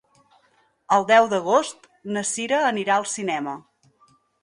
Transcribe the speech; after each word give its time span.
El 0.97 1.05
deu 1.11 1.27
d'agost 1.35 1.87
na 2.17 2.25
Cira 2.33 2.65
anirà 2.73 2.99
al 3.01 3.09
cinema. 3.15 3.59